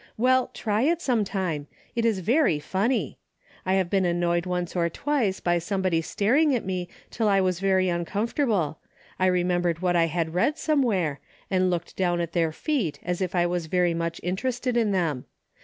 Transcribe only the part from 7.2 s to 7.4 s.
I